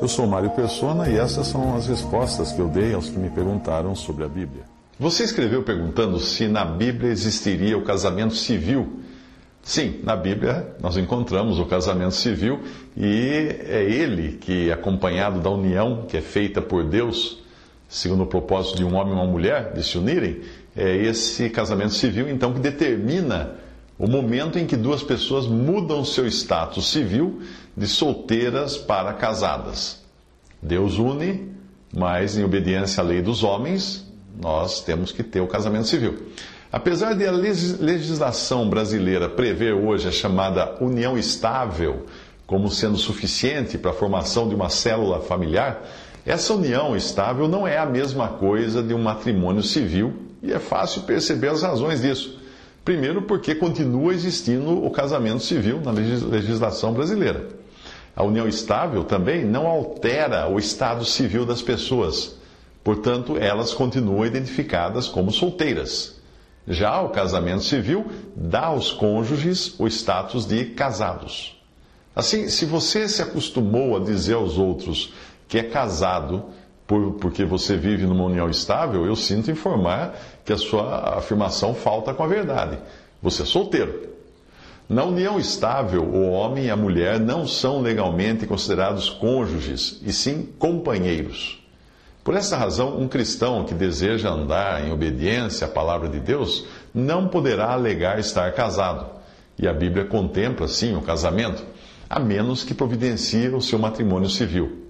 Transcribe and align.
Eu 0.00 0.08
sou 0.08 0.26
Mário 0.26 0.50
Persona 0.50 1.08
e 1.08 1.16
essas 1.16 1.46
são 1.46 1.74
as 1.74 1.86
respostas 1.86 2.52
que 2.52 2.60
eu 2.60 2.68
dei 2.68 2.94
aos 2.94 3.08
que 3.08 3.18
me 3.18 3.30
perguntaram 3.30 3.94
sobre 3.94 4.24
a 4.24 4.28
Bíblia. 4.28 4.64
Você 4.98 5.24
escreveu 5.24 5.62
perguntando 5.62 6.18
se 6.20 6.46
na 6.48 6.64
Bíblia 6.64 7.10
existiria 7.10 7.76
o 7.76 7.82
casamento 7.82 8.34
civil. 8.34 9.00
Sim, 9.62 10.00
na 10.04 10.14
Bíblia 10.14 10.76
nós 10.80 10.96
encontramos 10.96 11.58
o 11.58 11.66
casamento 11.66 12.14
civil 12.14 12.60
e 12.96 13.56
é 13.66 13.82
ele 13.82 14.38
que, 14.38 14.70
acompanhado 14.70 15.40
da 15.40 15.50
união 15.50 16.04
que 16.06 16.16
é 16.16 16.20
feita 16.20 16.62
por 16.62 16.84
Deus, 16.84 17.42
segundo 17.88 18.22
o 18.22 18.26
propósito 18.26 18.76
de 18.76 18.84
um 18.84 18.94
homem 18.94 19.12
e 19.12 19.16
uma 19.16 19.26
mulher 19.26 19.72
de 19.72 19.82
se 19.82 19.98
unirem, 19.98 20.40
é 20.76 20.96
esse 20.96 21.50
casamento 21.50 21.94
civil 21.94 22.28
então 22.28 22.52
que 22.52 22.60
determina 22.60 23.56
o 23.98 24.06
momento 24.06 24.58
em 24.58 24.66
que 24.66 24.76
duas 24.76 25.02
pessoas 25.02 25.46
mudam 25.46 26.04
seu 26.04 26.26
status 26.26 26.90
civil 26.90 27.40
de 27.76 27.86
solteiras 27.86 28.76
para 28.76 29.12
casadas. 29.14 30.04
Deus 30.60 30.98
une, 30.98 31.52
mas 31.94 32.36
em 32.36 32.44
obediência 32.44 33.02
à 33.02 33.06
lei 33.06 33.22
dos 33.22 33.42
homens, 33.42 34.04
nós 34.38 34.82
temos 34.82 35.12
que 35.12 35.22
ter 35.22 35.40
o 35.40 35.46
casamento 35.46 35.88
civil. 35.88 36.26
Apesar 36.70 37.14
de 37.14 37.24
a 37.24 37.30
legislação 37.30 38.68
brasileira 38.68 39.28
prever 39.28 39.72
hoje 39.72 40.08
a 40.08 40.12
chamada 40.12 40.76
união 40.80 41.16
estável 41.16 42.04
como 42.46 42.70
sendo 42.70 42.96
suficiente 42.96 43.78
para 43.78 43.92
a 43.92 43.94
formação 43.94 44.48
de 44.48 44.54
uma 44.54 44.68
célula 44.68 45.20
familiar, 45.20 45.82
essa 46.24 46.52
união 46.52 46.96
estável 46.96 47.48
não 47.48 47.66
é 47.66 47.78
a 47.78 47.86
mesma 47.86 48.28
coisa 48.28 48.82
de 48.82 48.92
um 48.92 49.02
matrimônio 49.02 49.62
civil 49.62 50.12
e 50.42 50.52
é 50.52 50.58
fácil 50.58 51.02
perceber 51.02 51.48
as 51.48 51.62
razões 51.62 52.02
disso. 52.02 52.38
Primeiro, 52.86 53.22
porque 53.22 53.52
continua 53.52 54.14
existindo 54.14 54.86
o 54.86 54.88
casamento 54.92 55.42
civil 55.42 55.80
na 55.80 55.90
legislação 55.90 56.92
brasileira. 56.92 57.48
A 58.14 58.22
união 58.22 58.46
estável 58.46 59.02
também 59.02 59.44
não 59.44 59.66
altera 59.66 60.48
o 60.48 60.56
estado 60.56 61.04
civil 61.04 61.44
das 61.44 61.60
pessoas, 61.60 62.36
portanto, 62.84 63.36
elas 63.36 63.74
continuam 63.74 64.24
identificadas 64.24 65.08
como 65.08 65.32
solteiras. 65.32 66.20
Já 66.68 67.00
o 67.00 67.08
casamento 67.08 67.64
civil 67.64 68.06
dá 68.36 68.66
aos 68.66 68.92
cônjuges 68.92 69.74
o 69.80 69.88
status 69.88 70.46
de 70.46 70.66
casados. 70.66 71.60
Assim, 72.14 72.48
se 72.48 72.64
você 72.64 73.08
se 73.08 73.20
acostumou 73.20 73.96
a 73.96 74.00
dizer 74.00 74.34
aos 74.34 74.58
outros 74.58 75.12
que 75.48 75.58
é 75.58 75.64
casado 75.64 76.44
por, 76.86 77.12
porque 77.14 77.44
você 77.44 77.76
vive 77.76 78.06
numa 78.06 78.24
união 78.24 78.48
estável, 78.48 79.04
eu 79.04 79.16
sinto 79.16 79.50
informar 79.50 80.14
que 80.44 80.52
a 80.52 80.56
sua 80.56 81.18
afirmação 81.18 81.74
falta 81.74 82.14
com 82.14 82.22
a 82.22 82.26
verdade. 82.28 82.78
Você 83.22 83.42
é 83.42 83.44
solteiro. 83.44 84.08
Na 84.88 85.02
união 85.02 85.38
estável, 85.38 86.04
o 86.04 86.30
homem 86.30 86.66
e 86.66 86.70
a 86.70 86.76
mulher 86.76 87.18
não 87.18 87.44
são 87.44 87.80
legalmente 87.80 88.46
considerados 88.46 89.10
cônjuges, 89.10 90.00
e 90.04 90.12
sim 90.12 90.48
companheiros. 90.60 91.60
Por 92.22 92.34
essa 92.36 92.56
razão, 92.56 92.96
um 92.98 93.08
cristão 93.08 93.64
que 93.64 93.74
deseja 93.74 94.30
andar 94.30 94.86
em 94.86 94.92
obediência 94.92 95.66
à 95.66 95.70
palavra 95.70 96.08
de 96.08 96.20
Deus 96.20 96.66
não 96.94 97.26
poderá 97.28 97.72
alegar 97.72 98.20
estar 98.20 98.52
casado. 98.52 99.06
E 99.58 99.66
a 99.66 99.72
Bíblia 99.72 100.04
contempla, 100.04 100.68
sim, 100.68 100.94
o 100.94 101.02
casamento, 101.02 101.64
a 102.08 102.20
menos 102.20 102.62
que 102.62 102.74
providencie 102.74 103.48
o 103.48 103.60
seu 103.60 103.78
matrimônio 103.78 104.28
civil. 104.28 104.85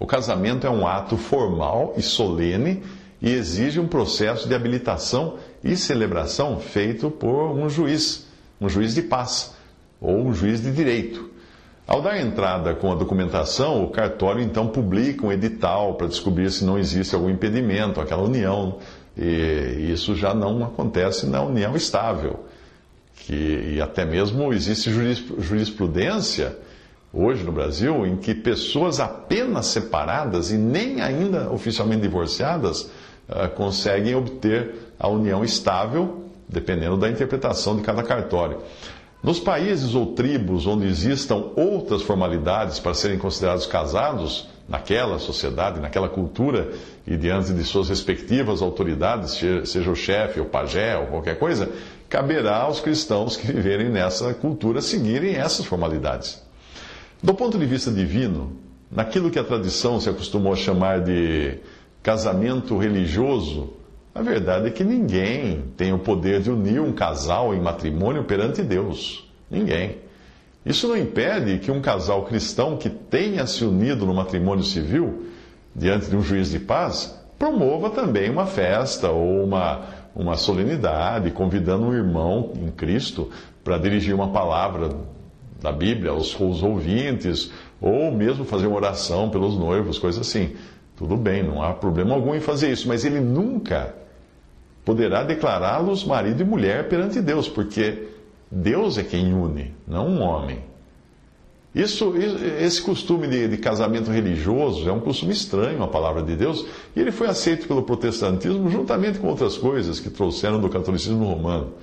O 0.00 0.06
casamento 0.06 0.66
é 0.66 0.70
um 0.70 0.86
ato 0.86 1.18
formal 1.18 1.92
e 1.94 2.00
solene 2.00 2.82
e 3.20 3.30
exige 3.30 3.78
um 3.78 3.86
processo 3.86 4.48
de 4.48 4.54
habilitação 4.54 5.36
e 5.62 5.76
celebração 5.76 6.58
feito 6.58 7.10
por 7.10 7.50
um 7.50 7.68
juiz, 7.68 8.26
um 8.58 8.66
juiz 8.66 8.94
de 8.94 9.02
paz 9.02 9.54
ou 10.00 10.16
um 10.16 10.32
juiz 10.32 10.62
de 10.62 10.72
direito. 10.72 11.28
Ao 11.86 12.00
dar 12.00 12.18
entrada 12.18 12.72
com 12.74 12.90
a 12.90 12.94
documentação, 12.94 13.84
o 13.84 13.90
cartório 13.90 14.42
então 14.42 14.68
publica 14.68 15.26
um 15.26 15.32
edital 15.32 15.94
para 15.94 16.06
descobrir 16.06 16.50
se 16.50 16.64
não 16.64 16.78
existe 16.78 17.14
algum 17.14 17.28
impedimento 17.28 18.00
àquela 18.00 18.22
união. 18.22 18.78
E 19.18 19.90
isso 19.92 20.14
já 20.14 20.32
não 20.32 20.64
acontece 20.64 21.26
na 21.26 21.42
união 21.42 21.76
estável. 21.76 22.46
Que, 23.16 23.74
e 23.74 23.80
até 23.82 24.06
mesmo 24.06 24.50
existe 24.54 24.90
jurisprudência 24.90 26.56
hoje 27.12 27.42
no 27.44 27.52
Brasil, 27.52 28.06
em 28.06 28.16
que 28.16 28.34
pessoas 28.34 29.00
apenas 29.00 29.66
separadas 29.66 30.50
e 30.50 30.56
nem 30.56 31.00
ainda 31.00 31.50
oficialmente 31.50 32.02
divorciadas 32.02 32.82
uh, 33.28 33.48
conseguem 33.56 34.14
obter 34.14 34.92
a 34.98 35.08
união 35.08 35.44
estável, 35.44 36.24
dependendo 36.48 36.96
da 36.96 37.08
interpretação 37.08 37.76
de 37.76 37.82
cada 37.82 38.02
cartório. 38.02 38.58
Nos 39.22 39.38
países 39.38 39.94
ou 39.94 40.14
tribos 40.14 40.66
onde 40.66 40.86
existam 40.86 41.50
outras 41.56 42.02
formalidades 42.02 42.78
para 42.78 42.94
serem 42.94 43.18
considerados 43.18 43.66
casados, 43.66 44.48
naquela 44.70 45.18
sociedade, 45.18 45.80
naquela 45.80 46.08
cultura 46.08 46.70
e 47.04 47.16
diante 47.16 47.52
de 47.52 47.64
suas 47.64 47.88
respectivas 47.88 48.62
autoridades, 48.62 49.32
seja 49.64 49.90
o 49.90 49.96
chefe, 49.96 50.40
o 50.40 50.44
pajé 50.44 50.96
ou 50.96 51.06
qualquer 51.08 51.36
coisa, 51.40 51.68
caberá 52.08 52.58
aos 52.58 52.80
cristãos 52.80 53.36
que 53.36 53.48
viverem 53.48 53.88
nessa 53.88 54.32
cultura 54.32 54.80
seguirem 54.80 55.34
essas 55.34 55.66
formalidades. 55.66 56.40
Do 57.22 57.34
ponto 57.34 57.58
de 57.58 57.66
vista 57.66 57.90
divino, 57.90 58.56
naquilo 58.90 59.30
que 59.30 59.38
a 59.38 59.44
tradição 59.44 60.00
se 60.00 60.08
acostumou 60.08 60.54
a 60.54 60.56
chamar 60.56 61.02
de 61.02 61.58
casamento 62.02 62.78
religioso, 62.78 63.74
a 64.14 64.22
verdade 64.22 64.68
é 64.68 64.70
que 64.70 64.82
ninguém 64.82 65.64
tem 65.76 65.92
o 65.92 65.98
poder 65.98 66.40
de 66.40 66.50
unir 66.50 66.80
um 66.80 66.92
casal 66.92 67.54
em 67.54 67.60
matrimônio 67.60 68.24
perante 68.24 68.62
Deus. 68.62 69.28
Ninguém. 69.50 69.98
Isso 70.64 70.88
não 70.88 70.96
impede 70.96 71.58
que 71.58 71.70
um 71.70 71.82
casal 71.82 72.24
cristão 72.24 72.78
que 72.78 72.88
tenha 72.88 73.46
se 73.46 73.66
unido 73.66 74.06
no 74.06 74.14
matrimônio 74.14 74.64
civil, 74.64 75.26
diante 75.76 76.08
de 76.08 76.16
um 76.16 76.22
juiz 76.22 76.50
de 76.50 76.58
paz, 76.58 77.18
promova 77.38 77.90
também 77.90 78.30
uma 78.30 78.46
festa 78.46 79.10
ou 79.10 79.44
uma, 79.44 79.82
uma 80.16 80.38
solenidade, 80.38 81.30
convidando 81.32 81.84
um 81.84 81.94
irmão 81.94 82.54
em 82.56 82.70
Cristo 82.70 83.30
para 83.62 83.76
dirigir 83.76 84.14
uma 84.14 84.28
palavra 84.28 84.88
da 85.60 85.70
Bíblia 85.70 86.10
aos, 86.10 86.38
aos 86.40 86.62
ouvintes, 86.62 87.50
ou 87.80 88.10
mesmo 88.10 88.44
fazer 88.44 88.66
uma 88.66 88.76
oração 88.76 89.30
pelos 89.30 89.56
noivos, 89.56 89.98
coisas 89.98 90.26
assim. 90.26 90.54
Tudo 90.96 91.16
bem, 91.16 91.42
não 91.42 91.62
há 91.62 91.72
problema 91.72 92.14
algum 92.14 92.34
em 92.34 92.40
fazer 92.40 92.70
isso, 92.70 92.86
mas 92.88 93.04
ele 93.04 93.20
nunca 93.20 93.94
poderá 94.84 95.22
declará-los 95.22 96.04
marido 96.04 96.42
e 96.42 96.44
mulher 96.44 96.88
perante 96.88 97.20
Deus, 97.20 97.48
porque 97.48 98.08
Deus 98.50 98.98
é 98.98 99.02
quem 99.02 99.32
une, 99.32 99.74
não 99.86 100.08
um 100.08 100.22
homem. 100.22 100.70
Isso, 101.72 102.14
esse 102.58 102.82
costume 102.82 103.28
de, 103.28 103.46
de, 103.46 103.56
casamento 103.56 104.10
religioso 104.10 104.88
é 104.88 104.92
um 104.92 104.98
costume 104.98 105.32
estranho 105.32 105.80
à 105.84 105.86
palavra 105.86 106.20
de 106.20 106.34
Deus 106.34 106.66
e 106.96 107.00
ele 107.00 107.12
foi 107.12 107.28
aceito 107.28 107.68
pelo 107.68 107.84
protestantismo 107.84 108.68
juntamente 108.68 109.20
com 109.20 109.28
outras 109.28 109.56
coisas 109.56 110.00
que 110.00 110.10
trouxeram 110.10 110.60
do 110.60 110.68
catolicismo 110.68 111.24
romano. 111.24 111.74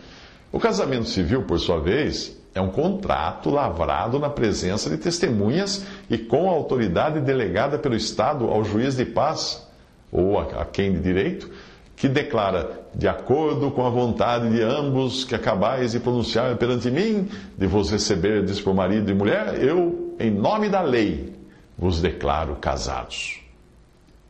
O 0.51 0.59
casamento 0.59 1.07
civil, 1.07 1.43
por 1.43 1.57
sua 1.57 1.79
vez, 1.79 2.37
é 2.57 2.61
um 2.61 2.69
contrato 2.69 3.49
lavrado 3.49 4.19
na 4.19 4.29
presença 4.29 4.89
de 4.89 4.97
testemunhas 4.97 5.85
e 6.09 6.17
com 6.17 6.49
a 6.49 6.53
autoridade 6.53 7.19
delegada 7.21 7.77
pelo 7.77 7.95
Estado 7.95 8.45
ao 8.45 8.63
juiz 8.63 8.95
de 8.95 9.05
paz, 9.05 9.65
ou 10.11 10.39
a, 10.39 10.65
quem 10.65 10.91
de 10.91 10.99
direito, 10.99 11.49
que 11.95 12.07
declara, 12.07 12.81
de 12.93 13.07
acordo 13.07 13.71
com 13.71 13.85
a 13.85 13.89
vontade 13.89 14.49
de 14.49 14.61
ambos 14.61 15.23
que 15.23 15.35
acabais 15.35 15.91
de 15.91 15.99
pronunciar 15.99 16.55
perante 16.57 16.91
mim, 16.91 17.27
de 17.57 17.65
vos 17.65 17.89
receberdes 17.89 18.61
por 18.61 18.73
marido 18.73 19.09
e 19.09 19.13
mulher, 19.13 19.63
eu, 19.63 20.15
em 20.19 20.31
nome 20.31 20.69
da 20.69 20.81
lei, 20.81 21.33
vos 21.77 22.01
declaro 22.01 22.55
casados. 22.55 23.39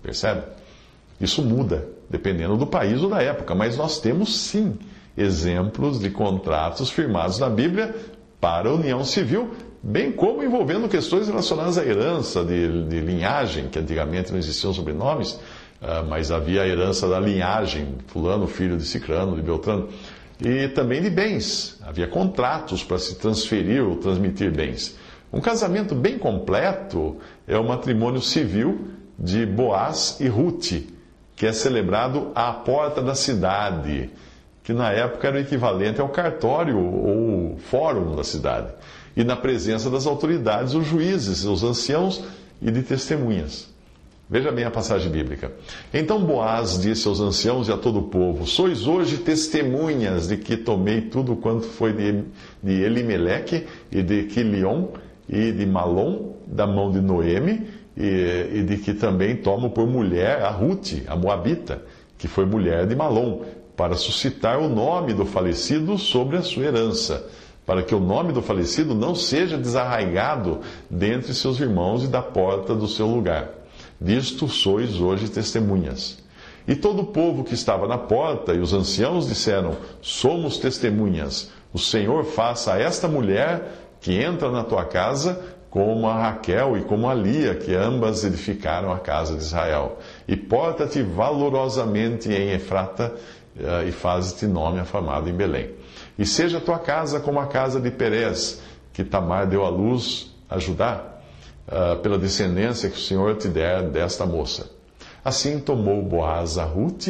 Percebe? 0.01 0.44
Isso 1.19 1.42
muda, 1.42 1.88
dependendo 2.10 2.56
do 2.56 2.68
país 2.68 3.01
ou 3.01 3.10
da 3.10 3.22
época, 3.22 3.54
mas 3.54 3.75
nós 3.75 4.00
temos 4.00 4.38
sim 4.38 4.78
exemplos 5.18 6.00
de 6.00 6.10
contratos 6.10 6.90
firmados 6.90 7.40
na 7.40 7.50
Bíblia 7.50 7.96
para 8.39 8.69
a 8.69 8.74
união 8.74 9.04
civil, 9.04 9.51
bem 9.81 10.12
como 10.12 10.44
envolvendo 10.44 10.88
questões 10.88 11.28
relacionadas 11.28 11.78
à 11.78 11.86
herança 11.86 12.44
de, 12.44 12.84
de 12.84 13.00
linhagem, 13.00 13.68
que 13.68 13.80
antigamente 13.80 14.31
não 14.31 14.39
existiam 14.39 14.74
sobrenomes, 14.74 15.31
uh, 15.31 16.06
mas 16.07 16.31
havia 16.31 16.62
a 16.62 16.68
herança 16.68 17.07
da 17.07 17.19
linhagem, 17.19 17.95
fulano, 18.07 18.48
filho 18.48 18.78
de 18.78 18.86
Cicrano, 18.86 19.36
de 19.36 19.42
Beltrano. 19.42 19.89
e 20.44 20.68
também 20.69 21.01
de 21.01 21.10
bens. 21.10 21.80
Havia 21.84 22.07
contratos 22.07 22.84
para 22.84 23.00
se 23.00 23.16
transferir 23.16 23.84
ou 23.84 23.95
transmitir 23.98 24.51
bens. 24.51 24.95
Um 25.31 25.42
casamento 25.42 25.94
bem 25.94 26.18
completo 26.18 27.18
é 27.48 27.57
o 27.57 27.68
matrimônio 27.68 28.22
civil 28.22 28.88
de 29.19 29.45
Boaz 29.45 30.18
e 30.19 30.28
Ruth, 30.28 30.84
que 31.36 31.45
é 31.45 31.51
celebrado 31.51 32.31
à 32.34 32.54
porta 32.54 33.01
da 33.01 33.13
cidade, 33.16 34.10
que 34.68 34.74
na 34.74 34.92
época 34.92 35.30
era 35.30 35.38
o 35.38 35.40
equivalente 35.40 36.02
ao 36.02 36.10
cartório 36.10 36.78
ou 36.78 37.56
fórum 37.58 38.18
da 38.18 38.24
cidade, 38.25 38.68
e 39.16 39.24
na 39.24 39.34
presença 39.34 39.90
das 39.90 40.06
autoridades, 40.06 40.74
os 40.74 40.86
juízes, 40.86 41.46
os 41.46 41.64
anciãos 41.64 42.22
e 42.62 42.69
de 42.69 42.81
testemunhas. 42.81 43.74
Veja 44.30 44.52
bem 44.52 44.66
a 44.66 44.69
passagem 44.69 45.10
bíblica. 45.10 45.54
Então 45.94 46.22
Boaz 46.22 46.81
disse 46.81 47.08
aos 47.08 47.22
anciãos 47.22 47.69
e 47.69 47.72
a 47.72 47.78
todo 47.78 48.00
o 48.00 48.04
povo: 48.10 48.46
Sois 48.46 48.88
hoje 48.88 49.19
testemunhas 49.19 50.28
de 50.28 50.36
que 50.36 50.58
tomei 50.58 51.00
tudo 51.00 51.38
quanto 51.38 51.66
foi 51.66 51.94
de, 51.94 52.25
de 52.62 52.81
Elimeleque 52.84 53.66
e 53.90 54.04
de 54.04 54.24
Quilion 54.24 54.88
e 55.30 55.54
de 55.54 55.66
Malom, 55.66 56.34
da 56.46 56.68
mão 56.68 56.92
de 56.92 57.00
Noemi, 57.00 57.68
e, 57.96 58.50
e, 58.54 58.63
de 58.63 58.75
que 58.80 58.94
também 58.94 59.38
tomo 59.38 59.70
por 59.70 59.88
mulher 59.88 60.42
a 60.42 60.50
Ruth, 60.50 61.06
a 61.08 61.16
Moabita, 61.16 61.84
que 62.18 62.28
foi 62.28 62.46
mulher 62.46 62.86
de 62.86 62.98
Malom, 62.98 63.46
para 63.77 63.95
suscitar 63.95 64.57
o 64.57 64.68
nome 64.68 65.13
do 65.13 65.24
falecido 65.24 66.00
sobre 66.00 66.35
a 66.35 66.41
sua 66.41 66.65
herança, 66.65 67.29
para 67.63 67.83
que 67.83 67.94
o 67.94 68.00
nome 68.00 68.33
do 68.33 68.41
falecido 68.41 68.95
não 68.95 69.13
seja 69.13 69.56
desarraigado 69.56 70.62
dentre 70.89 71.31
seus 71.35 71.59
irmãos 71.59 72.03
e 72.03 72.07
da 72.07 72.21
porta 72.21 72.74
do 72.74 72.88
seu 72.88 73.06
lugar. 73.06 73.51
Disto 74.01 74.47
sois 74.47 75.00
hoje 75.00 75.29
testemunhas. 75.29 76.18
E 76.68 76.75
todo 76.75 77.03
o 77.03 77.06
povo 77.06 77.44
que 77.44 77.53
estava 77.53 77.88
na 77.88 77.97
porta 77.97 78.53
e 78.53 78.59
os 78.59 78.74
anciãos 78.74 79.27
disseram: 79.27 79.77
Somos 80.01 80.57
testemunhas. 80.57 81.51
O 81.71 81.77
Senhor 81.77 82.25
faça 82.25 82.74
a 82.74 82.79
esta 82.79 83.07
mulher 83.07 83.94
que 84.01 84.13
entra 84.13 84.51
na 84.51 84.63
tua 84.63 84.85
casa 84.85 85.39
como 85.69 86.07
a 86.07 86.19
Raquel 86.19 86.77
e 86.77 86.81
como 86.81 87.07
a 87.09 87.13
Lia, 87.13 87.53
que 87.53 87.75
ambas 87.75 88.24
edificaram 88.24 88.91
a 88.91 89.00
casa 89.00 89.35
de 89.35 89.44
Israel. 89.44 90.00
E 90.27 90.35
porta-te 90.35 91.03
valorosamente 91.03 92.31
em 92.31 92.51
Efrata 92.51 93.13
e 93.88 93.92
faze-te 93.92 94.45
nome 94.45 94.80
afamado 94.80 95.30
em 95.30 95.33
Belém. 95.33 95.71
E 96.18 96.25
seja 96.25 96.57
a 96.57 96.62
tua 96.62 96.80
casa 96.80 97.19
como 97.19 97.39
a 97.39 97.48
casa 97.48 97.80
de 97.80 97.92
Perez, 97.92 98.62
que 98.94 99.04
Tamar 99.04 99.48
deu 99.48 99.65
à 99.65 99.69
luz 99.69 100.36
a 100.50 100.57
Judá 100.57 101.04
uh, 101.68 101.98
pela 102.01 102.18
descendência 102.18 102.89
que 102.89 102.98
o 102.98 103.01
Senhor 103.01 103.36
te 103.36 103.48
der 103.48 103.83
desta 103.89 104.25
moça. 104.25 104.69
Assim 105.24 105.59
tomou 105.59 106.01
Boaz 106.01 106.57
a 106.57 106.63
Ruth, 106.63 107.07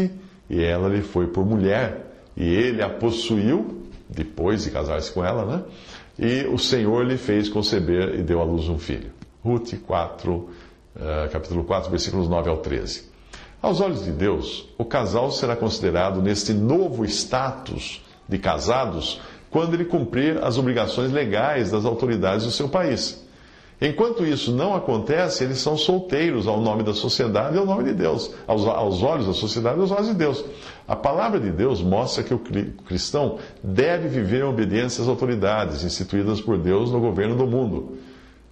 e 0.49 0.63
ela 0.63 0.89
lhe 0.89 1.01
foi 1.01 1.27
por 1.27 1.45
mulher, 1.45 2.07
e 2.35 2.44
ele 2.44 2.81
a 2.81 2.89
possuiu, 2.89 3.83
depois 4.09 4.63
de 4.63 4.71
casar-se 4.71 5.11
com 5.11 5.23
ela, 5.23 5.45
né? 5.45 5.63
E 6.17 6.47
o 6.47 6.57
Senhor 6.57 7.05
lhe 7.05 7.17
fez 7.17 7.47
conceber 7.47 8.15
e 8.15 8.23
deu 8.23 8.41
à 8.41 8.43
luz 8.43 8.67
um 8.69 8.79
filho. 8.79 9.11
Ruth 9.43 9.75
4, 9.85 10.33
uh, 10.33 10.50
capítulo 11.31 11.63
4, 11.63 11.89
versículos 11.91 12.27
9 12.27 12.50
ao 12.50 12.57
13. 12.57 13.16
Aos 13.62 13.81
olhos 13.81 14.06
de 14.06 14.12
Deus, 14.12 14.68
o 14.77 14.86
casal 14.86 15.31
será 15.31 15.56
considerado 15.56 16.21
neste 16.21 16.54
novo 16.54 17.04
status 17.06 18.04
de 18.27 18.38
casados 18.38 19.19
quando 19.50 19.74
ele 19.74 19.86
cumprir 19.86 20.44
as 20.44 20.57
obrigações 20.57 21.12
legais 21.12 21.71
das 21.71 21.83
autoridades 21.83 22.45
do 22.45 22.51
seu 22.51 22.69
país. 22.69 23.25
Enquanto 23.80 24.25
isso 24.25 24.51
não 24.51 24.75
acontece, 24.75 25.44
eles 25.44 25.59
são 25.59 25.77
solteiros 25.77 26.48
ao 26.48 26.59
nome 26.59 26.81
da 26.81 26.94
sociedade 26.94 27.56
e 27.56 27.59
ao 27.59 27.65
nome 27.65 27.83
de 27.83 27.94
Deus, 27.94 28.31
aos, 28.48 28.65
aos 28.65 29.04
olhos 29.04 29.27
da 29.27 29.33
sociedade 29.33 29.77
e 29.77 29.81
aos 29.81 29.92
olhos 29.92 30.07
de 30.07 30.15
Deus. 30.15 30.44
A 30.88 30.95
palavra 30.95 31.39
de 31.39 31.51
Deus 31.51 31.81
mostra 31.81 32.24
que 32.24 32.33
o 32.33 32.39
cristão 32.39 33.38
deve 33.63 34.07
viver 34.07 34.42
em 34.42 34.48
obediência 34.48 35.01
às 35.01 35.07
autoridades 35.07 35.83
instituídas 35.83 36.42
por 36.42 36.57
Deus 36.57 36.92
no 36.92 37.00
governo 37.00 37.36
do 37.36 37.45
mundo. 37.45 37.98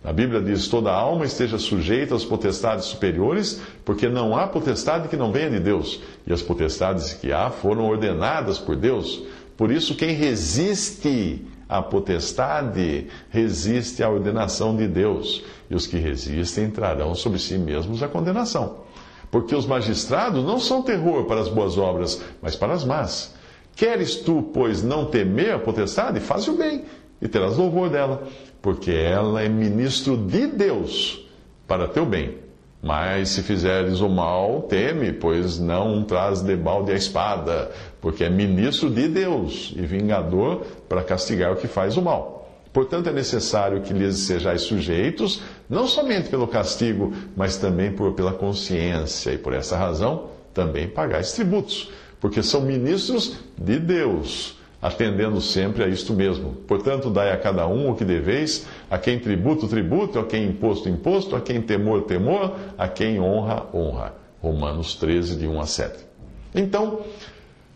A 0.05 0.13
Bíblia 0.13 0.39
diz: 0.39 0.67
toda 0.67 0.91
alma 0.91 1.25
esteja 1.25 1.57
sujeita 1.57 2.13
às 2.13 2.23
potestades 2.23 2.85
superiores, 2.85 3.59
porque 3.83 4.07
não 4.07 4.37
há 4.37 4.47
potestade 4.47 5.07
que 5.07 5.17
não 5.17 5.31
venha 5.31 5.49
de 5.49 5.59
Deus, 5.59 5.99
e 6.27 6.31
as 6.31 6.43
potestades 6.43 7.13
que 7.13 7.33
há 7.33 7.49
foram 7.49 7.89
ordenadas 7.89 8.59
por 8.59 8.75
Deus. 8.75 9.23
Por 9.57 9.71
isso, 9.71 9.95
quem 9.95 10.13
resiste 10.13 11.43
a 11.67 11.81
potestade 11.81 13.07
resiste 13.31 14.03
à 14.03 14.09
ordenação 14.09 14.75
de 14.75 14.87
Deus, 14.87 15.43
e 15.69 15.75
os 15.75 15.87
que 15.87 15.97
resistem 15.97 16.69
trarão 16.69 17.15
sobre 17.15 17.39
si 17.39 17.57
mesmos 17.57 18.03
a 18.03 18.07
condenação. 18.07 18.85
Porque 19.31 19.55
os 19.55 19.65
magistrados 19.65 20.45
não 20.45 20.59
são 20.59 20.83
terror 20.83 21.25
para 21.25 21.41
as 21.41 21.49
boas 21.49 21.79
obras, 21.79 22.21
mas 22.41 22.55
para 22.55 22.73
as 22.73 22.85
más. 22.85 23.33
Queres 23.75 24.17
tu, 24.17 24.51
pois, 24.53 24.83
não 24.83 25.05
temer 25.05 25.55
a 25.55 25.59
potestade? 25.59 26.19
Faz 26.19 26.47
o 26.47 26.53
bem, 26.53 26.85
e 27.21 27.27
terás 27.27 27.57
louvor 27.57 27.89
dela, 27.89 28.23
porque 28.61 28.91
ela 28.91 29.41
é 29.41 29.49
ministro 29.49 30.17
de 30.17 30.47
Deus 30.47 31.25
para 31.67 31.87
teu 31.87 32.05
bem. 32.05 32.37
Mas 32.81 33.29
se 33.29 33.41
fizeres 33.41 33.99
o 33.99 34.07
mal, 34.07 34.63
teme, 34.63 35.11
pois 35.11 35.57
não 35.57 36.03
traz 36.03 36.41
debalde 36.41 36.91
a 36.91 36.95
espada, 36.95 37.71
porque 37.99 38.23
é 38.23 38.29
ministro 38.29 38.91
de 38.91 39.07
Deus 39.07 39.73
e 39.75 39.81
vingador 39.81 40.65
para 40.87 41.03
castigar 41.03 41.51
o 41.51 41.55
que 41.55 41.67
faz 41.67 41.97
o 41.97 42.01
mal. 42.01 42.35
Portanto, 42.71 43.07
é 43.07 43.13
necessário 43.13 43.81
que 43.81 43.93
lhes 43.93 44.17
sejais 44.17 44.63
sujeitos, 44.63 45.41
não 45.69 45.87
somente 45.87 46.29
pelo 46.29 46.47
castigo, 46.47 47.13
mas 47.35 47.57
também 47.57 47.91
por, 47.91 48.13
pela 48.13 48.33
consciência, 48.33 49.31
e 49.31 49.37
por 49.37 49.53
essa 49.53 49.77
razão 49.77 50.25
também 50.53 50.87
pagais 50.87 51.31
tributos, 51.31 51.89
porque 52.19 52.43
são 52.43 52.61
ministros 52.61 53.37
de 53.57 53.79
Deus 53.79 54.57
atendendo 54.81 55.41
sempre 55.41 55.83
a 55.83 55.87
isto 55.87 56.13
mesmo. 56.13 56.53
Portanto, 56.67 57.09
dai 57.09 57.31
a 57.31 57.37
cada 57.37 57.67
um 57.67 57.89
o 57.89 57.95
que 57.95 58.05
deveis, 58.05 58.67
a 58.89 58.97
quem 58.97 59.19
tributo, 59.19 59.67
tributo, 59.67 60.19
a 60.19 60.25
quem 60.25 60.45
imposto, 60.45 60.89
imposto, 60.89 61.35
a 61.35 61.41
quem 61.41 61.61
temor, 61.61 62.03
temor, 62.03 62.55
a 62.77 62.87
quem 62.87 63.19
honra, 63.19 63.65
honra. 63.73 64.13
Romanos 64.41 64.95
13, 64.95 65.37
de 65.37 65.47
1 65.47 65.59
a 65.59 65.65
7. 65.65 66.05
Então, 66.53 67.01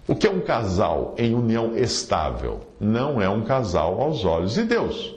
o 0.08 0.16
que 0.16 0.28
é 0.28 0.32
um 0.32 0.40
casal 0.40 1.16
em 1.18 1.34
união 1.34 1.76
estável? 1.76 2.62
Não 2.80 3.22
é 3.22 3.30
um 3.30 3.42
casal 3.44 4.02
aos 4.02 4.24
olhos 4.26 4.54
de 4.54 4.64
Deus, 4.64 5.16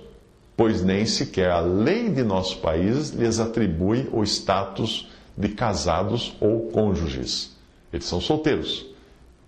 pois 0.57 0.83
nem 0.83 1.07
sequer 1.07 1.51
a 1.51 1.61
lei 1.61 2.09
de 2.09 2.23
nosso 2.23 2.59
país 2.59 3.11
lhes 3.11 3.39
atribui 3.39 4.09
o 4.13 4.23
status 4.23 5.11
de 5.37 5.49
casados 5.49 6.35
ou 6.41 6.71
cônjuges. 6.71 7.57
Eles 7.93 8.07
são 8.07 8.21
solteiros. 8.21 8.92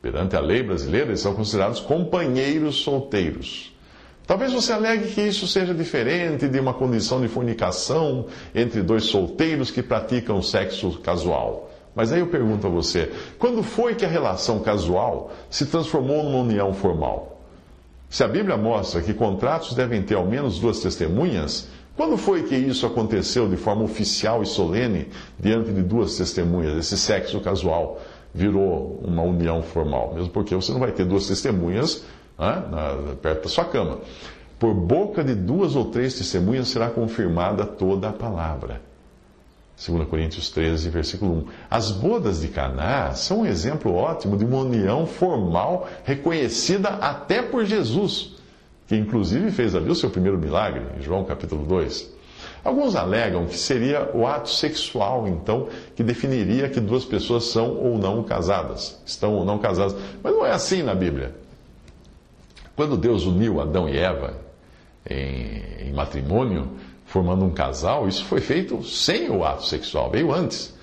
Perante 0.05 0.37
a 0.37 0.41
lei 0.41 0.63
brasileira, 0.63 1.07
eles 1.07 1.21
são 1.21 1.35
considerados 1.35 1.81
companheiros 1.81 2.77
solteiros. 2.77 3.75
Talvez 4.27 4.53
você 4.53 4.71
alegue 4.71 5.11
que 5.15 5.23
isso 5.23 5.47
seja 5.47 5.73
diferente 5.73 6.47
de 6.47 6.61
uma 6.61 6.75
condição 6.75 7.23
de 7.23 7.27
fornicação 7.27 8.27
entre 8.55 8.83
dois 8.83 9.05
solteiros 9.05 9.71
que 9.71 9.83
praticam 9.83 10.43
sexo 10.43 10.99
casual. 10.99 11.71
Mas 11.95 12.13
aí 12.13 12.21
eu 12.21 12.27
pergunto 12.27 12.67
a 12.67 12.71
você: 12.71 13.13
quando 13.39 13.63
foi 13.63 13.95
que 13.95 14.05
a 14.05 14.09
relação 14.09 14.59
casual 14.59 15.33
se 15.49 15.65
transformou 15.65 16.23
numa 16.23 16.41
união 16.41 16.75
formal? 16.75 17.41
Se 18.11 18.23
a 18.23 18.29
Bíblia 18.29 18.59
mostra 18.59 19.01
que 19.01 19.15
contratos 19.15 19.75
devem 19.75 20.03
ter 20.03 20.17
ao 20.17 20.27
menos 20.27 20.59
duas 20.59 20.81
testemunhas, 20.81 21.67
quando 21.97 22.19
foi 22.19 22.43
que 22.43 22.55
isso 22.55 22.85
aconteceu 22.85 23.49
de 23.49 23.57
forma 23.57 23.85
oficial 23.85 24.43
e 24.43 24.47
solene 24.47 25.09
diante 25.41 25.73
de 25.73 25.81
duas 25.81 26.15
testemunhas, 26.19 26.77
esse 26.77 26.99
sexo 26.99 27.41
casual? 27.41 28.03
Virou 28.35 29.01
uma 29.05 29.23
união 29.23 29.63
formal, 29.63 30.13
mesmo 30.15 30.31
porque 30.31 30.55
você 30.55 30.73
não 30.73 30.81
vai 30.81 30.91
ter 30.91 31.05
duas 31.05 31.27
testemunhas 31.29 32.05
né, 32.39 32.65
na, 32.71 33.15
perto 33.23 33.45
da 33.45 33.49
sua 33.49 33.65
cama. 33.65 34.01
Por 34.59 34.75
boca 34.75 35.23
de 35.23 35.35
duas 35.35 35.77
ou 35.77 35.87
três 35.87 36.15
testemunhas 36.15 36.69
será 36.69 36.91
confirmada 36.91 37.65
toda 37.65 38.09
a 38.09 38.13
palavra. 38.13 38.81
2 39.77 40.09
Coríntios 40.09 40.51
13, 40.51 40.89
versículo 40.89 41.33
1. 41.33 41.47
As 41.71 41.91
bodas 41.91 42.41
de 42.41 42.49
Caná 42.49 43.13
são 43.13 43.41
um 43.41 43.47
exemplo 43.47 43.93
ótimo 43.93 44.37
de 44.37 44.45
uma 44.45 44.59
união 44.59 45.07
formal 45.07 45.89
reconhecida 46.05 46.89
até 46.89 47.43
por 47.43 47.65
Jesus, 47.65 48.35
que 48.87 48.97
inclusive 48.97 49.51
fez 49.51 49.75
ali 49.75 49.91
o 49.91 49.95
seu 49.95 50.11
primeiro 50.11 50.39
milagre, 50.39 50.83
em 50.97 51.03
João 51.03 51.25
capítulo 51.25 51.67
2. 51.67 52.14
Alguns 52.65 52.97
alegam 52.97 53.45
que 53.45 53.59
seria 53.59 54.11
o 54.15 54.27
ato 54.27 54.49
sexual, 54.49 55.29
então, 55.29 55.69
que 55.95 56.03
definiria 56.03 56.69
que 56.69 56.81
duas 56.81 57.05
pessoas 57.05 57.45
são 57.45 57.77
ou 57.77 57.99
não 57.99 58.23
casadas, 58.23 58.99
estão 59.05 59.35
ou 59.35 59.45
não 59.45 59.59
casadas. 59.59 59.95
Mas 60.23 60.33
não 60.33 60.47
é 60.47 60.51
assim 60.51 60.83
na 60.83 60.95
Bíblia. 60.95 61.35
Quando 62.75 62.97
Deus 62.97 63.27
uniu 63.27 63.61
Adão 63.61 63.87
e 63.87 63.99
Eva 63.99 64.35
em, 65.09 65.89
em 65.89 65.93
matrimônio, 65.93 66.71
formando 67.05 67.45
um 67.45 67.51
casal, 67.51 68.09
isso 68.09 68.25
foi 68.25 68.41
feito 68.41 68.83
sem 68.83 69.31
o 69.31 69.45
ato 69.45 69.67
sexual, 69.67 70.11
veio 70.11 70.33
antes. 70.33 70.75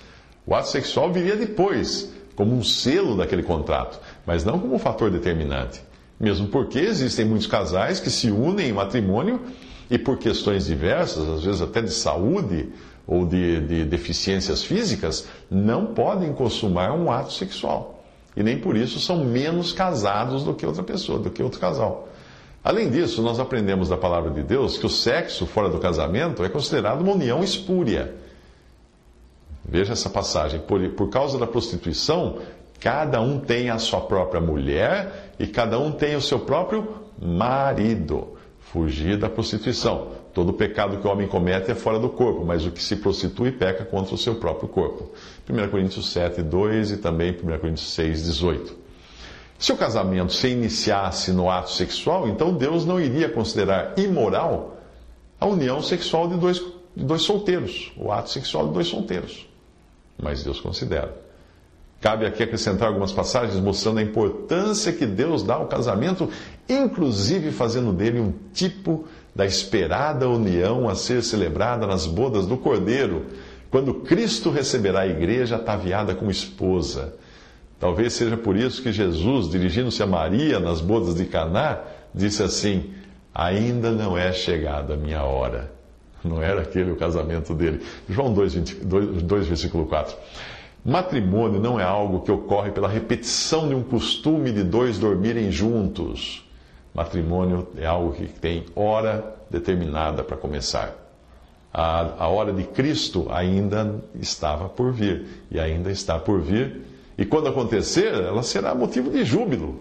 O 0.46 0.54
ato 0.54 0.68
sexual 0.68 1.12
viria 1.12 1.36
depois, 1.36 2.12
como 2.36 2.54
um 2.54 2.62
selo 2.62 3.16
daquele 3.16 3.42
contrato, 3.42 4.00
mas 4.24 4.44
não 4.44 4.58
como 4.58 4.76
um 4.76 4.78
fator 4.78 5.10
determinante. 5.10 5.82
Mesmo 6.18 6.46
porque 6.46 6.78
existem 6.78 7.24
muitos 7.24 7.48
casais 7.48 7.98
que 7.98 8.08
se 8.08 8.30
unem 8.30 8.68
em 8.68 8.72
matrimônio 8.72 9.40
e 9.92 9.98
por 9.98 10.16
questões 10.16 10.64
diversas, 10.64 11.28
às 11.28 11.44
vezes 11.44 11.60
até 11.60 11.82
de 11.82 11.90
saúde 11.90 12.70
ou 13.06 13.26
de, 13.26 13.60
de 13.60 13.84
deficiências 13.84 14.64
físicas, 14.64 15.28
não 15.50 15.84
podem 15.84 16.32
consumar 16.32 16.92
um 16.92 17.12
ato 17.12 17.34
sexual. 17.34 18.02
E 18.34 18.42
nem 18.42 18.58
por 18.58 18.74
isso 18.74 18.98
são 18.98 19.22
menos 19.22 19.70
casados 19.70 20.44
do 20.44 20.54
que 20.54 20.64
outra 20.64 20.82
pessoa, 20.82 21.18
do 21.18 21.30
que 21.30 21.42
outro 21.42 21.60
casal. 21.60 22.08
Além 22.64 22.88
disso, 22.88 23.20
nós 23.20 23.38
aprendemos 23.38 23.90
da 23.90 23.98
palavra 23.98 24.30
de 24.30 24.42
Deus 24.42 24.78
que 24.78 24.86
o 24.86 24.88
sexo 24.88 25.44
fora 25.44 25.68
do 25.68 25.78
casamento 25.78 26.42
é 26.42 26.48
considerado 26.48 27.02
uma 27.02 27.12
união 27.12 27.44
espúria. 27.44 28.14
Veja 29.62 29.92
essa 29.92 30.08
passagem. 30.08 30.60
Por, 30.60 30.88
por 30.92 31.10
causa 31.10 31.38
da 31.38 31.46
prostituição, 31.46 32.38
cada 32.80 33.20
um 33.20 33.38
tem 33.38 33.68
a 33.68 33.78
sua 33.78 34.00
própria 34.00 34.40
mulher 34.40 35.34
e 35.38 35.46
cada 35.46 35.78
um 35.78 35.92
tem 35.92 36.16
o 36.16 36.22
seu 36.22 36.38
próprio 36.38 37.02
marido. 37.20 38.38
Fugir 38.70 39.18
da 39.18 39.28
prostituição. 39.28 40.12
Todo 40.32 40.52
pecado 40.52 40.98
que 40.98 41.06
o 41.06 41.10
homem 41.10 41.28
comete 41.28 41.70
é 41.70 41.74
fora 41.74 41.98
do 41.98 42.08
corpo, 42.08 42.44
mas 42.44 42.64
o 42.64 42.70
que 42.70 42.82
se 42.82 42.96
prostitui 42.96 43.52
peca 43.52 43.84
contra 43.84 44.14
o 44.14 44.18
seu 44.18 44.36
próprio 44.36 44.68
corpo. 44.68 45.10
1 45.48 45.68
Coríntios 45.68 46.10
7, 46.10 46.42
2 46.42 46.92
e 46.92 46.96
também 46.96 47.32
1 47.32 47.34
Coríntios 47.58 47.92
6, 47.92 48.22
18. 48.24 48.76
Se 49.58 49.72
o 49.72 49.76
casamento 49.76 50.32
se 50.32 50.48
iniciasse 50.48 51.32
no 51.32 51.50
ato 51.50 51.70
sexual, 51.70 52.26
então 52.28 52.52
Deus 52.52 52.84
não 52.84 52.98
iria 52.98 53.28
considerar 53.28 53.98
imoral 53.98 54.78
a 55.38 55.46
união 55.46 55.82
sexual 55.82 56.28
de 56.28 56.36
dois, 56.36 56.58
de 56.96 57.04
dois 57.04 57.22
solteiros, 57.22 57.92
o 57.96 58.10
ato 58.10 58.30
sexual 58.30 58.68
de 58.68 58.74
dois 58.74 58.88
solteiros. 58.88 59.46
Mas 60.20 60.42
Deus 60.42 60.60
considera. 60.60 61.14
Cabe 62.02 62.26
aqui 62.26 62.42
acrescentar 62.42 62.88
algumas 62.88 63.12
passagens 63.12 63.60
mostrando 63.60 64.00
a 64.00 64.02
importância 64.02 64.92
que 64.92 65.06
Deus 65.06 65.44
dá 65.44 65.54
ao 65.54 65.68
casamento, 65.68 66.28
inclusive 66.68 67.52
fazendo 67.52 67.92
dele 67.92 68.18
um 68.18 68.32
tipo 68.52 69.04
da 69.32 69.46
esperada 69.46 70.28
união 70.28 70.88
a 70.88 70.96
ser 70.96 71.22
celebrada 71.22 71.86
nas 71.86 72.04
bodas 72.04 72.44
do 72.44 72.56
Cordeiro, 72.56 73.26
quando 73.70 73.94
Cristo 73.94 74.50
receberá 74.50 75.02
a 75.02 75.06
igreja 75.06 75.54
ataviada 75.54 76.12
como 76.12 76.28
esposa. 76.28 77.14
Talvez 77.78 78.14
seja 78.14 78.36
por 78.36 78.56
isso 78.56 78.82
que 78.82 78.90
Jesus, 78.90 79.48
dirigindo-se 79.48 80.02
a 80.02 80.06
Maria 80.06 80.58
nas 80.58 80.80
bodas 80.80 81.14
de 81.14 81.24
Caná, 81.24 81.78
disse 82.12 82.42
assim: 82.42 82.92
Ainda 83.32 83.92
não 83.92 84.18
é 84.18 84.32
chegada 84.32 84.94
a 84.94 84.96
minha 84.96 85.22
hora. 85.22 85.70
Não 86.24 86.42
era 86.42 86.62
aquele 86.62 86.90
o 86.90 86.96
casamento 86.96 87.54
dele. 87.54 87.80
João 88.08 88.32
2, 88.34 88.54
20, 88.54 88.74
2, 88.84 89.22
2 89.22 89.46
versículo 89.46 89.86
4. 89.86 90.16
Matrimônio 90.84 91.60
não 91.60 91.78
é 91.78 91.84
algo 91.84 92.22
que 92.22 92.32
ocorre 92.32 92.72
pela 92.72 92.88
repetição 92.88 93.68
de 93.68 93.74
um 93.74 93.84
costume 93.84 94.50
de 94.50 94.64
dois 94.64 94.98
dormirem 94.98 95.50
juntos. 95.52 96.44
Matrimônio 96.92 97.68
é 97.76 97.86
algo 97.86 98.12
que 98.12 98.26
tem 98.26 98.64
hora 98.74 99.36
determinada 99.48 100.24
para 100.24 100.36
começar. 100.36 100.92
A, 101.72 102.24
a 102.24 102.28
hora 102.28 102.52
de 102.52 102.64
Cristo 102.64 103.28
ainda 103.30 104.02
estava 104.20 104.68
por 104.68 104.92
vir, 104.92 105.24
e 105.50 105.60
ainda 105.60 105.90
está 105.90 106.18
por 106.18 106.40
vir, 106.40 106.82
e 107.16 107.24
quando 107.24 107.48
acontecer, 107.48 108.12
ela 108.12 108.42
será 108.42 108.74
motivo 108.74 109.08
de 109.08 109.24
júbilo. 109.24 109.80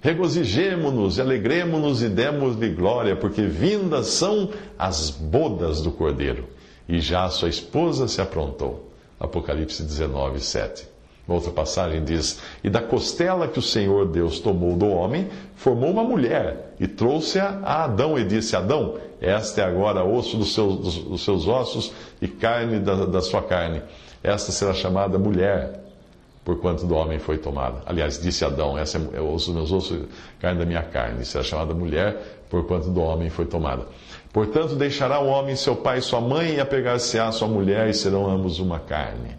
Regozijemo-nos, 0.00 1.20
alegremos-nos 1.20 2.02
e 2.02 2.08
demos-lhe 2.08 2.70
glória, 2.70 3.14
porque 3.14 3.42
vindas 3.42 4.06
são 4.06 4.48
as 4.78 5.10
bodas 5.10 5.82
do 5.82 5.90
Cordeiro, 5.90 6.48
e 6.88 7.00
já 7.00 7.28
sua 7.28 7.50
esposa 7.50 8.08
se 8.08 8.20
aprontou. 8.22 8.87
Apocalipse 9.20 9.82
19, 9.82 10.40
7. 10.40 10.88
Outra 11.28 11.50
passagem 11.50 12.02
diz: 12.02 12.40
E 12.64 12.70
da 12.70 12.80
costela 12.80 13.46
que 13.46 13.58
o 13.58 13.62
Senhor 13.62 14.06
Deus 14.06 14.40
tomou 14.40 14.74
do 14.74 14.88
homem, 14.88 15.28
formou 15.56 15.90
uma 15.90 16.02
mulher, 16.02 16.74
e 16.80 16.88
trouxe-a 16.88 17.60
a 17.62 17.84
Adão, 17.84 18.18
e 18.18 18.24
disse: 18.24 18.56
Adão, 18.56 18.96
esta 19.20 19.60
é 19.60 19.64
agora 19.64 20.02
osso 20.02 20.38
dos 20.38 20.54
seus, 20.54 20.76
dos, 20.78 20.98
dos 20.98 21.24
seus 21.24 21.46
ossos 21.46 21.92
e 22.22 22.26
carne 22.26 22.80
da, 22.80 23.04
da 23.04 23.20
sua 23.20 23.42
carne. 23.42 23.82
Esta 24.22 24.52
será 24.52 24.72
chamada 24.72 25.18
mulher, 25.18 25.84
porquanto 26.42 26.86
do 26.86 26.94
homem 26.94 27.18
foi 27.18 27.36
tomada. 27.36 27.82
Aliás, 27.84 28.18
disse 28.18 28.42
Adão: 28.42 28.78
Essa 28.78 28.98
é 29.12 29.20
o 29.20 29.30
osso 29.30 29.52
dos 29.52 29.54
meus 29.54 29.72
ossos, 29.72 30.06
carne 30.40 30.58
da 30.58 30.64
minha 30.64 30.82
carne. 30.82 31.26
Será 31.26 31.44
chamada 31.44 31.74
mulher, 31.74 32.40
porquanto 32.48 32.88
do 32.88 33.02
homem 33.02 33.28
foi 33.28 33.44
tomada. 33.44 33.86
Portanto, 34.32 34.74
deixará 34.74 35.20
o 35.20 35.26
homem 35.26 35.56
seu 35.56 35.74
pai 35.74 35.98
e 35.98 36.02
sua 36.02 36.20
mãe 36.20 36.54
e 36.54 36.60
apegar-se-á 36.60 37.32
sua 37.32 37.48
mulher 37.48 37.88
e 37.88 37.94
serão 37.94 38.28
ambos 38.28 38.58
uma 38.58 38.78
carne. 38.78 39.36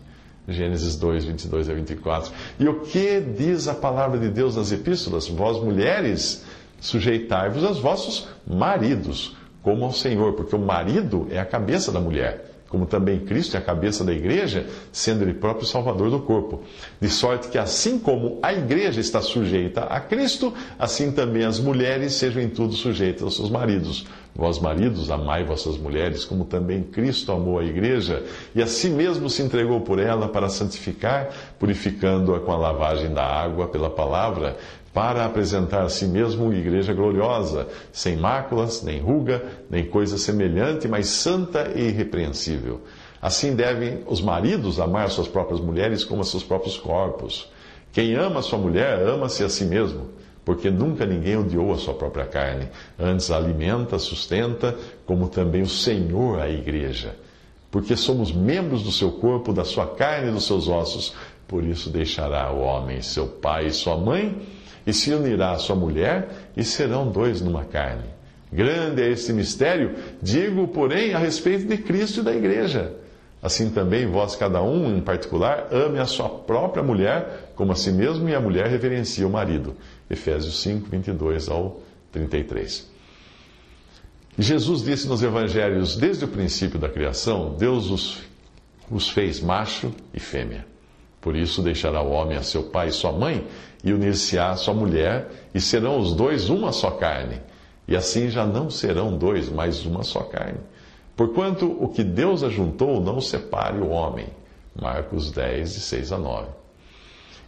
Gênesis 0.48 0.96
2, 0.96 1.26
22 1.26 1.70
a 1.70 1.74
24. 1.74 2.32
E 2.60 2.68
o 2.68 2.80
que 2.82 3.22
diz 3.22 3.68
a 3.68 3.76
palavra 3.76 4.18
de 4.18 4.30
Deus 4.30 4.56
nas 4.56 4.72
epístolas? 4.72 5.28
Vós, 5.28 5.64
mulheres, 5.64 6.44
sujeitai-vos 6.80 7.64
aos 7.64 7.80
vossos 7.80 8.28
maridos, 8.48 9.36
como 9.62 9.86
ao 9.86 9.92
Senhor, 9.94 10.34
porque 10.34 10.56
o 10.56 10.60
marido 10.60 11.28
é 11.30 11.40
a 11.40 11.46
cabeça 11.46 11.92
da 11.92 12.00
mulher 12.00 12.49
como 12.70 12.86
também 12.86 13.20
Cristo 13.20 13.56
é 13.56 13.60
a 13.60 13.64
cabeça 13.64 14.04
da 14.04 14.14
igreja, 14.14 14.68
sendo 14.92 15.24
ele 15.24 15.34
próprio 15.34 15.66
Salvador 15.66 16.10
do 16.10 16.20
corpo. 16.20 16.62
De 17.02 17.10
sorte 17.10 17.50
que, 17.50 17.58
assim 17.58 18.00
como 18.00 18.40
a 18.42 18.54
igreja 18.54 19.02
está 19.02 19.22
sujeita 19.22 19.82
a 19.82 20.00
Cristo, 20.00 20.54
assim 20.78 21.12
também 21.12 21.44
as 21.44 21.60
mulheres 21.60 22.14
sejam 22.14 22.42
em 22.42 22.50
tudo 22.50 22.74
sujeitas 22.74 23.24
aos 23.24 23.36
seus 23.36 23.50
maridos. 23.50 24.06
Vós, 24.36 24.60
maridos, 24.60 25.10
amai 25.10 25.44
vossas 25.44 25.78
mulheres, 25.78 26.24
como 26.24 26.46
também 26.46 26.84
Cristo 26.84 27.32
amou 27.32 27.60
a 27.60 27.66
igreja, 27.66 28.24
e 28.56 28.62
a 28.62 28.68
si 28.68 28.90
mesmo 28.90 29.30
se 29.30 29.42
entregou 29.42 29.82
por 29.82 30.00
ela 30.00 30.30
para 30.30 30.48
santificar, 30.48 31.30
purificando-a 31.58 32.40
com 32.40 32.52
a 32.52 32.58
lavagem 32.58 33.14
da 33.14 33.26
água 33.26 33.68
pela 33.68 33.90
palavra 33.90 34.56
para 34.94 35.26
apresentar 35.26 35.84
a 35.84 35.90
si 35.90 36.06
mesmo 36.06 36.46
uma 36.46 36.56
igreja 36.56 36.94
gloriosa, 36.94 37.68
sem 37.92 38.16
máculas, 38.16 38.82
nem 38.82 39.00
ruga, 39.00 39.44
nem 39.70 39.86
coisa 39.86 40.18
semelhante, 40.18 40.88
mas 40.88 41.08
santa 41.08 41.72
e 41.76 41.90
irrepreensível. 41.90 42.82
Assim 43.22 43.56
devem 43.56 44.02
os 44.08 44.22
maridos 44.22 44.80
amar 44.80 45.10
suas 45.10 45.28
próprias 45.28 45.60
mulheres 45.60 46.04
como 46.04 46.22
a 46.22 46.26
seus 46.26 46.44
próprios 46.44 46.78
corpos. 46.78 47.52
Quem 47.92 48.16
ama 48.16 48.42
sua 48.42 48.58
mulher, 48.58 49.00
ama-se 49.00 49.44
a 49.44 49.50
si 49.50 49.66
mesmo, 49.66 50.08
porque 50.46 50.70
nunca 50.70 51.06
ninguém 51.06 51.38
odiou 51.38 51.72
a 51.72 51.78
sua 51.78 51.94
própria 51.94 52.26
carne. 52.26 52.70
Antes 52.98 53.30
alimenta, 53.30 54.00
sustenta, 54.00 54.76
como 55.06 55.28
também 55.28 55.62
o 55.62 55.70
Senhor 55.70 56.40
a 56.40 56.50
igreja. 56.50 57.16
Porque 57.70 57.96
somos 57.96 58.32
membros 58.32 58.84
do 58.84 58.92
seu 58.92 59.12
corpo, 59.12 59.54
da 59.54 59.64
sua 59.64 59.86
carne 59.86 60.30
e 60.30 60.34
dos 60.34 60.48
seus 60.48 60.68
ossos. 60.68 61.14
Por 61.48 61.64
isso 61.64 61.90
deixará 61.90 62.52
o 62.52 62.62
homem 62.62 63.02
seu 63.02 63.28
pai 63.28 63.68
e 63.68 63.72
sua 63.72 63.98
mãe 63.98 64.42
e 64.86 64.94
se 64.94 65.14
unirá 65.14 65.52
à 65.52 65.58
sua 65.58 65.76
mulher, 65.76 66.30
e 66.56 66.64
serão 66.64 67.12
dois 67.12 67.42
numa 67.42 67.66
carne. 67.66 68.06
Grande 68.52 69.02
é 69.02 69.10
este 69.10 69.32
mistério, 69.32 69.96
digo, 70.22 70.68
porém, 70.68 71.14
a 71.14 71.20
respeito 71.20 71.68
de 71.68 71.78
Cristo 71.78 72.22
e 72.22 72.24
da 72.24 72.36
igreja. 72.36 72.94
Assim 73.42 73.70
também 73.70 74.06
vós, 74.06 74.36
cada 74.36 74.62
um 74.62 74.98
em 74.98 75.02
particular, 75.02 75.68
ame 75.72 76.00
a 76.00 76.06
sua 76.06 76.28
própria 76.28 76.84
mulher 76.84 77.52
como 77.56 77.72
a 77.72 77.76
si 77.76 77.92
mesmo, 77.92 78.28
e 78.28 78.34
a 78.34 78.40
mulher 78.40 78.68
reverencia 78.68 79.28
o 79.28 79.30
marido. 79.30 79.76
Efésios 80.10 80.62
5, 80.62 80.90
22 80.90 81.50
ao 81.50 81.82
33. 82.12 82.90
Jesus 84.38 84.82
disse 84.82 85.08
nos 85.08 85.22
evangelhos, 85.22 85.98
desde 85.98 86.24
o 86.26 86.28
princípio 86.28 86.80
da 86.80 86.88
criação, 86.88 87.56
Deus 87.58 87.90
os, 87.90 88.24
os 88.90 89.10
fez 89.10 89.42
macho 89.42 89.94
e 90.14 90.20
fêmea. 90.20 90.66
Por 91.22 91.36
isso 91.36 91.62
deixará 91.62 92.02
o 92.02 92.12
homem 92.12 92.38
a 92.38 92.44
seu 92.44 92.64
pai 92.64 92.90
e 92.90 92.94
sua 92.94 93.12
mãe, 93.12 93.46
e 93.84 93.94
unir-se-á 93.94 94.56
sua 94.56 94.74
mulher, 94.74 95.30
e 95.54 95.60
serão 95.60 96.00
os 96.00 96.14
dois 96.14 96.50
uma 96.50 96.72
só 96.72 96.92
carne. 96.92 97.42
E 97.88 97.96
assim 97.96 98.30
já 98.30 98.46
não 98.46 98.70
serão 98.70 99.18
dois, 99.18 99.50
mas 99.50 99.86
uma 99.86 100.04
só 100.04 100.22
carne. 100.22 100.60
Porquanto 101.16 101.66
o 101.66 101.90
que 101.90 102.04
Deus 102.04 102.44
ajuntou, 102.44 103.02
não 103.02 103.20
separe 103.20 103.80
o 103.80 103.90
homem. 103.90 104.28
Marcos 104.80 105.32
10, 105.32 105.74
de 105.74 105.80
6 105.82 106.12
a 106.14 106.18
9. 106.18 106.48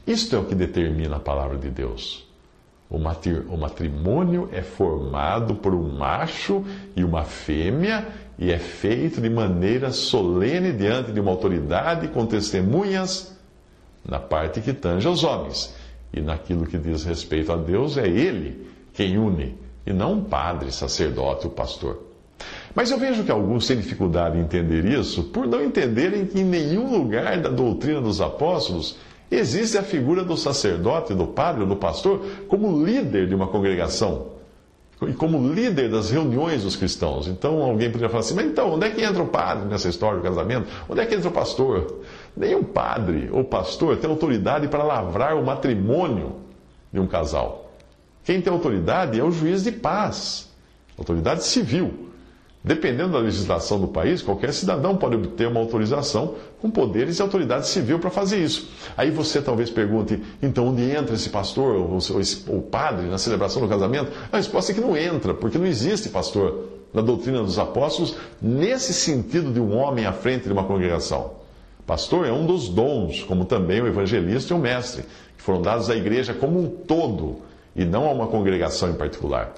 Isto 0.06 0.36
é 0.36 0.40
o 0.40 0.46
que 0.46 0.56
determina 0.56 1.18
a 1.18 1.20
palavra 1.20 1.58
de 1.58 1.70
Deus. 1.70 2.28
O 2.90 3.58
matrimônio 3.58 4.50
é 4.52 4.62
formado 4.62 5.56
por 5.56 5.74
um 5.74 5.98
macho 5.98 6.66
e 6.94 7.06
uma 7.06 7.24
fêmea 7.24 8.06
e 8.38 8.52
é 8.52 8.58
feito 8.58 9.22
de 9.22 9.30
maneira 9.30 9.92
solene 9.92 10.74
diante 10.74 11.14
de 11.14 11.20
uma 11.22 11.32
autoridade 11.32 12.10
com 12.10 12.26
testemunhas 12.26 13.40
na 14.08 14.20
parte 14.20 14.62
que 14.62 14.74
tange 14.74 15.08
aos 15.08 15.24
homens. 15.24 15.74
E 16.14 16.22
naquilo 16.22 16.66
que 16.66 16.78
diz 16.78 17.04
respeito 17.04 17.52
a 17.52 17.56
Deus, 17.56 17.98
é 17.98 18.08
Ele 18.08 18.68
quem 18.94 19.18
une, 19.18 19.58
e 19.86 19.94
não 19.94 20.14
um 20.14 20.24
padre, 20.24 20.72
sacerdote 20.72 21.48
ou 21.48 21.54
pastor. 21.54 22.12
Mas 22.74 22.92
eu 22.92 22.98
vejo 22.98 23.24
que 23.24 23.32
alguns 23.32 23.68
têm 23.68 23.78
dificuldade 23.78 24.38
em 24.38 24.42
entender 24.42 24.86
isso 24.86 25.24
por 25.26 25.48
não 25.48 25.64
entenderem 25.64 26.26
que 26.26 26.40
em 26.40 26.44
nenhum 26.44 26.92
lugar 26.92 27.40
da 27.40 27.50
doutrina 27.50 28.02
dos 28.02 28.22
apóstolos 28.22 28.98
existe 29.30 29.78
a 29.78 29.84
figura 29.84 30.24
do 30.24 30.36
sacerdote, 30.36 31.14
do 31.14 31.28
padre 31.28 31.66
do 31.66 31.76
pastor 31.76 32.26
como 32.48 32.84
líder 32.84 33.28
de 33.28 33.36
uma 33.36 33.48
congregação 33.48 34.32
e 35.08 35.14
como 35.14 35.52
líder 35.52 35.90
das 35.90 36.12
reuniões 36.12 36.64
dos 36.64 36.76
cristãos. 36.76 37.28
Então 37.28 37.62
alguém 37.62 37.90
poderia 37.90 38.10
falar 38.10 38.22
assim: 38.22 38.36
mas 38.36 38.46
então, 38.46 38.74
onde 38.74 38.86
é 38.86 38.90
que 38.92 39.04
entra 39.04 39.22
o 39.22 39.28
padre 39.28 39.68
nessa 39.68 39.90
história 39.90 40.20
do 40.20 40.24
casamento? 40.24 40.68
Onde 40.88 41.02
é 41.02 41.06
que 41.06 41.16
entra 41.16 41.30
o 41.30 41.32
pastor? 41.32 42.02
Nenhum 42.36 42.64
padre 42.64 43.30
ou 43.32 43.44
pastor 43.44 43.98
tem 43.98 44.10
autoridade 44.10 44.68
para 44.68 44.84
lavrar 44.84 45.36
o 45.36 45.46
matrimônio 45.46 46.38
de 46.92 47.00
um 47.00 47.08
casal. 47.08 47.72
Quem 48.24 48.42
tem 48.42 48.52
autoridade 48.52 49.20
é 49.20 49.24
o 49.24 49.32
juiz 49.32 49.64
de 49.64 49.72
paz, 49.72 50.50
autoridade 50.98 51.44
civil. 51.44 52.10
Dependendo 52.64 53.14
da 53.14 53.18
legislação 53.18 53.82
do 53.82 53.88
país, 53.88 54.22
qualquer 54.22 54.54
cidadão 54.54 54.96
pode 54.96 55.16
obter 55.16 55.48
uma 55.48 55.60
autorização 55.60 56.36
com 56.62 56.70
poderes 56.70 57.18
e 57.18 57.22
autoridade 57.22 57.68
civil 57.68 57.98
para 57.98 58.12
fazer 58.12 58.38
isso. 58.38 58.70
Aí 58.96 59.10
você 59.10 59.42
talvez 59.42 59.72
pergunte, 59.72 60.22
então 60.44 60.68
onde 60.68 60.84
entra 60.84 61.16
esse 61.16 61.32
pastor 61.32 61.76
ou, 61.76 61.98
o 62.50 62.62
padre 62.62 63.08
na 63.08 63.18
celebração 63.18 63.64
do 63.64 63.68
casamento? 63.68 64.12
A 64.32 64.38
resposta 64.38 64.72
é 64.72 64.76
que 64.76 64.82
não 64.82 64.96
entra, 64.96 65.34
porque 65.34 65.58
não 65.58 65.66
existe 65.66 66.10
pastor 66.10 66.68
na 66.94 67.02
doutrina 67.02 67.42
dos 67.42 67.58
apóstolos 67.58 68.16
nesse 68.40 68.94
sentido 68.94 69.52
de 69.52 69.60
um 69.60 69.76
homem 69.76 70.06
à 70.06 70.14
frente 70.14 70.44
de 70.44 70.54
uma 70.54 70.64
congregação. 70.64 71.41
Pastor 71.92 72.26
é 72.26 72.32
um 72.32 72.46
dos 72.46 72.70
dons, 72.70 73.22
como 73.22 73.44
também 73.44 73.82
o 73.82 73.88
evangelista 73.88 74.54
e 74.54 74.56
o 74.56 74.60
mestre, 74.60 75.04
que 75.36 75.44
foram 75.44 75.62
dados 75.62 75.90
à 75.90 75.96
igreja 75.98 76.34
como 76.34 76.58
um 76.58 76.70
todo 76.70 77.42
e 77.76 77.84
não 77.84 78.08
a 78.08 78.14
uma 78.14 78.28
congregação 78.28 78.90
em 78.90 78.94
particular. 78.94 79.54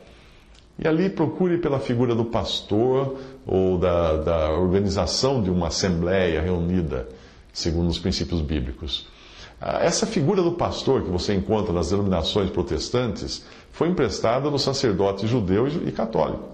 E 0.81 0.89
ali 0.89 1.09
procure 1.09 1.59
pela 1.59 1.79
figura 1.79 2.13
do 2.13 2.25
pastor 2.25 3.21
ou 3.47 3.79
da, 3.79 4.17
da 4.17 4.51
organização 4.51 5.41
de 5.41 5.49
uma 5.49 5.69
assembleia 5.69 6.43
reunida, 6.43 7.09
segundo 7.53 7.89
os 7.89 8.01
princípios 8.01 8.41
bíblicos. 8.41 9.15
Ah, 9.61 9.79
essa 9.83 10.07
figura 10.07 10.43
do 10.43 10.53
pastor 10.53 11.03
que 11.03 11.11
você 11.11 11.35
encontra 11.35 11.73
nas 11.73 11.91
denominações 11.91 12.51
protestantes 12.51 13.45
foi 13.73 13.89
emprestada 13.89 14.51
do 14.51 14.59
sacerdote 14.59 15.27
judeu 15.27 15.67
e 15.69 15.93
católico. 15.93 16.45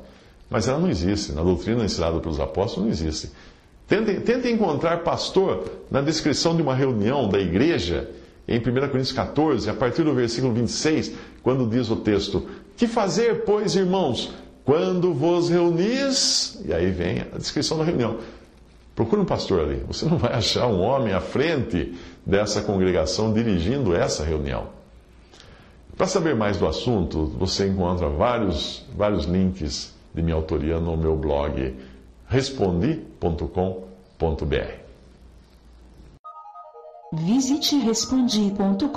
Mas 0.49 0.68
ela 0.68 0.78
não 0.78 0.88
existe. 0.88 1.32
Na 1.32 1.42
doutrina 1.42 1.85
ensinada 1.85 2.21
pelos 2.21 2.38
apóstolos, 2.38 2.85
não 2.85 2.92
existe. 2.92 3.30
Tente, 3.88 4.21
tente 4.21 4.49
encontrar 4.49 4.99
pastor 5.02 5.64
na 5.90 6.00
descrição 6.00 6.54
de 6.54 6.62
uma 6.62 6.75
reunião 6.75 7.28
da 7.28 7.38
igreja, 7.38 8.09
em 8.47 8.59
1 8.59 8.62
Coríntios 8.62 9.12
14, 9.12 9.68
a 9.68 9.75
partir 9.75 10.02
do 10.02 10.14
versículo 10.14 10.52
26, 10.52 11.12
quando 11.42 11.68
diz 11.68 11.90
o 11.90 11.97
texto: 11.97 12.47
Que 12.76 12.87
fazer, 12.87 13.44
pois, 13.44 13.75
irmãos, 13.75 14.32
quando 14.64 15.12
vos 15.12 15.49
reunis? 15.49 16.61
E 16.64 16.73
aí 16.73 16.90
vem 16.90 17.21
a 17.21 17.38
descrição 17.38 17.78
da 17.78 17.85
reunião. 17.85 18.18
Procure 18.95 19.23
um 19.23 19.25
pastor 19.25 19.61
ali. 19.61 19.83
Você 19.87 20.05
não 20.07 20.19
vai 20.19 20.35
achar 20.35 20.67
um 20.67 20.81
homem 20.81 21.15
à 21.15 21.21
frente 21.21 21.95
dessa 22.25 22.63
congregação 22.63 23.33
dirigindo 23.33 23.95
essa 23.95 24.25
reunião. 24.25 24.67
Para 25.97 26.07
saber 26.07 26.35
mais 26.35 26.57
do 26.57 26.67
assunto, 26.67 27.27
você 27.39 27.69
encontra 27.69 28.09
vários, 28.09 28.85
vários 28.97 29.25
links 29.25 29.95
de 30.15 30.23
minha 30.23 30.37
autoria 30.37 30.79
no 30.79 30.97
meu 30.97 31.17
blog 31.17 31.75
respondi.com.br. 32.27 34.83
Visite 37.13 37.77
respondi.com.br. 37.77 38.93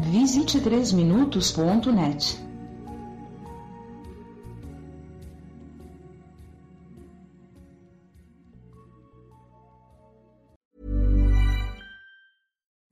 Visite 0.00 0.60
3minutos.net. 0.60 2.49